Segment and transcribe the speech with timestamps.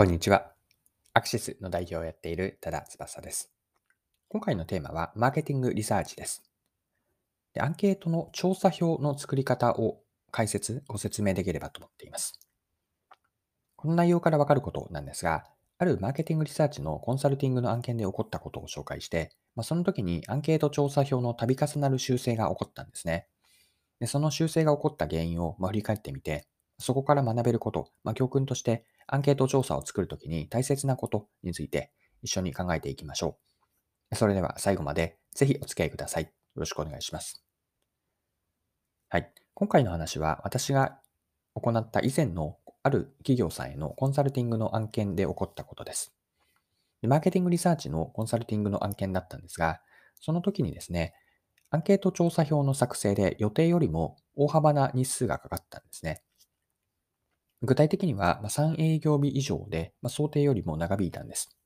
[0.00, 0.50] こんにちは。
[1.12, 3.52] アクシスの代表をやっている多田翼です。
[4.28, 6.42] 今回のテーマはマーケティングリサーチです。
[7.52, 10.00] でアンケートの調査表の作り方を
[10.30, 12.40] 解説、ご説明できればと思っています。
[13.76, 15.44] この内容からわかることなんですが、
[15.76, 23.26] あるマーケティングリサーチのコンサルティングの案件で起こったことを紹介して、まあ、その時にアンケート調査表の度重なる修正が起こったんですね。
[23.98, 26.46] でその修正が起こった原因を振り返ってみて、
[26.80, 33.38] そこから学べること、まあ、教訓としてアンケート調査を作るときに大切なことについて一緒に考えていきましょ
[34.10, 34.16] う。
[34.16, 36.24] それでは最後までぜひお付き合いください。
[36.24, 37.44] よろしくお願いします。
[39.08, 39.32] はい。
[39.54, 40.98] 今回の話は私が
[41.54, 46.14] 行った以前のある企業さんへのコンサルティングの案件で起こったことです。
[47.02, 49.80] マーケティングリサーチのコンサルティングの案件だったんですが、
[50.20, 51.14] その時にですね、
[51.70, 56.22] アンケート調査表の作成で予定よりも大幅な日数がかかったんですね。
[57.62, 61.56] 具体的には3営業日以上で想定よりも長引いたんです。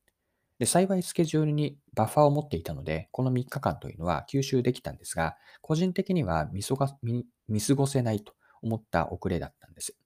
[0.58, 7.26] で幸いスケジュールにバッファーを持っていたので、この3日間というのは吸収できたんですが、個人的には見過見
[7.60, 9.96] 過ごせないと思った遅れだったんです。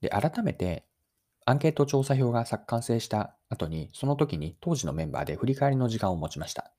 [0.00, 0.84] で、改めて
[1.46, 6.72] アンケート調査票が完成した後に、その時に当時のメンバーで振り返りの時間を持ちました。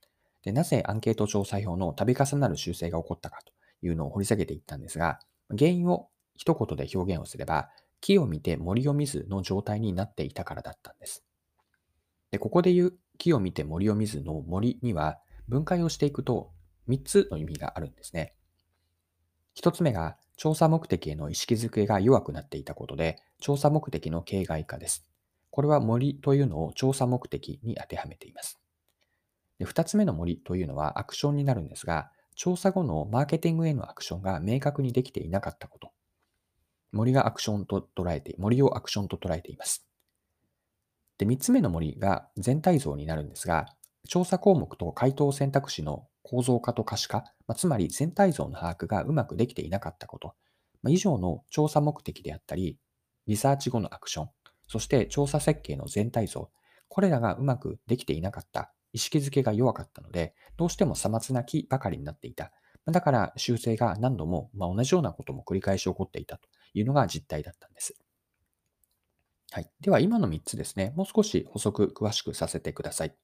[0.44, 3.54] でなぜアンケート調査票の度重なる修正が起こったかと
[3.86, 7.70] いうのを掘り下げていったんですが、原因を一言で表現をすれば、
[8.02, 11.24] 木を見て森を見ずの状態になっていたからだったんです。
[12.32, 16.52] でここで言う木を見て森を見ずの森には分解をしていくと
[16.90, 18.34] 3つの意味があるんですね。
[19.56, 25.10] 1つ目が調査目的への意識づけが弱くなっていたことで、調査目的の形骸化です。
[25.50, 28.60] これは森というのを調査目的に当てはめています。
[29.58, 35.95] で2つ目の森というのはアクションになるんですが、調査後のマーケティングへのアクションが明確にできていなかったこと。
[36.96, 39.86] 森がアクションと捉えて、森をアクションと捉えています。
[41.18, 43.66] で、3つ目の森が全体像になるんですが、
[44.08, 50.36] 調査項目と回答選択肢の構造化と可視化、まあ、つまり全体像の把握がうまくできていなかったこと、
[50.84, 52.78] まあ、以上の調査目的であったり、
[53.28, 54.30] リサーチ後のアクション、
[54.68, 56.50] そして調査設計の全体像、
[56.88, 62.54] これらがうまくできていなかった、意識づけが弱かったので、どうしてもさまつな木ばかりになっていた。
[62.86, 67.96] だから修正が何度も、まあ、同じようなことも繰り返し起こっていたというのが実態だったんです。
[69.52, 69.70] はい。
[69.80, 73.16] では今の3つですね、もう少し補足詳しくさせてください。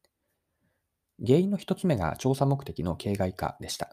[1.23, 3.91] 原因の1つ目が調査目的の形骸化でした。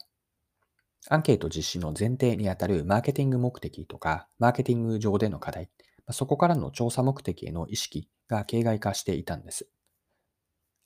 [1.08, 5.70] アンケート実施の前提にあたるマーケティング目的とか、マーケティング上での課題、
[6.10, 9.68] そこからの調査目的への意識が形骸化していたんです。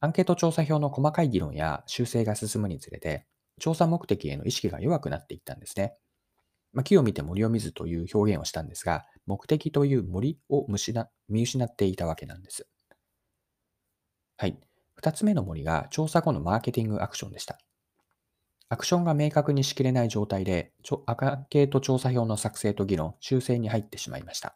[0.01, 3.27] アンケート調査票の細かい議論や修正が進むにつれて、
[3.61, 5.95] 調査目的への意識が弱くなっていったんですね。
[6.73, 10.67] まあ、木を見て森を見ずという表現をしたんですが、目的という森を
[11.29, 12.67] 見失っていたわけなんです。
[14.37, 14.59] はい。
[14.95, 17.59] 二つ目の森が調査後のマーケティングアクションでした。
[18.69, 20.73] アクションが明確にしきれない状態で、
[21.07, 24.55] アンケート調査票の作成と議論、修正に入ってしまいました。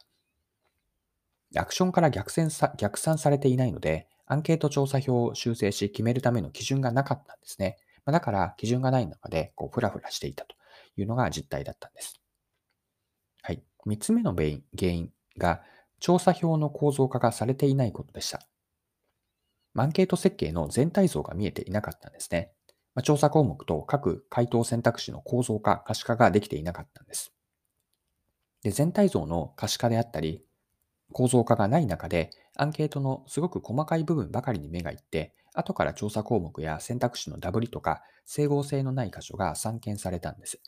[1.55, 7.77] アクションから逆さ逆算されていないので、アンケート調査票を修正し決めるための基準がなかったんですね。
[8.05, 10.55] だから基準がない中でこうフラフラしていたと
[11.01, 12.19] いうのが実態だったんです。
[13.41, 13.63] はい。
[13.85, 14.47] 3つ目の原
[14.81, 15.61] 因が
[15.99, 18.41] 調査票の構造化がされていないことでした。
[19.75, 22.51] アンケート設計の全体像が見えていなかったんですね。
[22.95, 27.31] ま調査項目と各回答選択肢の構造化、可視化ができていなかったんです。
[28.63, 30.43] で全体像の可視化であったり、
[31.13, 40.59] 構造化がない中で、アンケートのすごく細かい部分ばかりに目がいって、後から調査項目や選択肢のダブリとか整合性のない箇所が散見されたんです。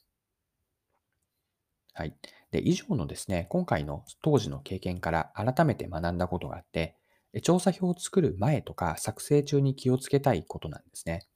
[2.00, 2.16] はい。
[2.52, 6.96] で、以上のですね、今回の当時の経験から改めて学んだことがあって、
[7.44, 11.28] 調査表を作る前とか作成中に気をつけたいことなんですね。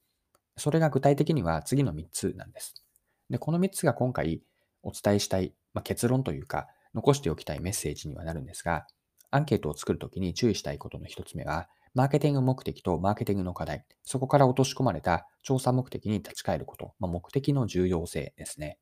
[0.56, 2.81] それが具体的には次の3つなんです。
[3.29, 4.41] で、この3つが今回
[4.84, 8.88] お伝えしたい、まあ、結論というか、残しておきたいメッセージにはなるんですが、
[9.31, 18.78] アンケートを作るときに注意したいことの1つ目は、マーケティング目的とマーケティングの課題、そこから落とし込まれた調査目的に立ち返ること、まあ、目的の重要性ですね。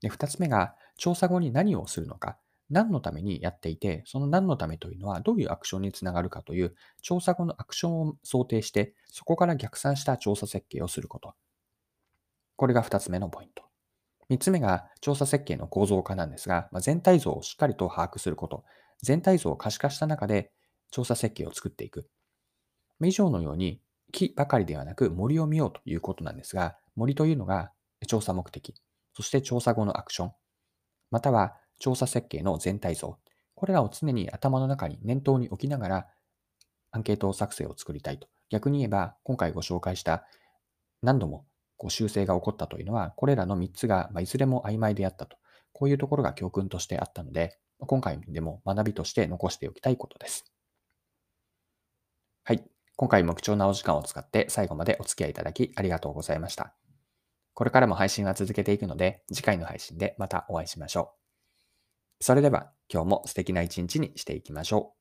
[0.00, 2.38] で、2つ目が、調査後に何をするのか、
[2.70, 11.34] 何のためにやっていて、その何のためというのはどういうアクションにつながるかという調査後のアクションを想定して、そこから逆算した調査設計をすること。
[12.56, 13.64] これが2つ目のポイント。
[14.30, 18.64] 3つ目が調査設計の構造化なんですが、まあ、全体像をしっかりと把握すること。
[19.02, 20.52] 全体像を可視化した中で
[20.90, 22.08] 調査設計を作っていく。
[23.02, 23.80] 以上のように
[24.12, 27.72] 木ばかりではなく森を見ようということなんですが、森というのが
[28.06, 28.74] 調査目的、
[29.14, 30.32] そして調査後のアクション、
[31.10, 33.18] または調査設計の全体像、
[33.54, 36.06] これらを常に頭の中に念頭に置きながら、
[36.92, 38.28] アンケート作成を作りたいと。
[38.48, 40.24] 逆に言えば、今回ご紹介した
[41.02, 41.46] 何度も
[41.80, 45.38] こう修正が起こったというのは、これらの3つが、いずれも曖昧であったと。
[45.72, 50.44] こういうところが教訓としてあったので、今回でも学びとして残しておきたいことです。
[52.44, 52.62] はい。
[52.96, 56.74] 今回も貴重なお時間を使って最後までお付き合いいただきありがとうございました。
[57.60, 61.12] これからも配信は続けていくので、次回の配信でまたお会いしましょ
[62.18, 62.24] う。
[62.24, 64.99] それでは今日も素敵な一日にしていきましょう。